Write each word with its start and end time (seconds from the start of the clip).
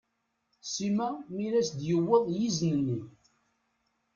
Sima 0.71 1.09
mi 1.33 1.45
as-d-yewweḍ 1.59 2.25
yizen-nni. 2.35 2.99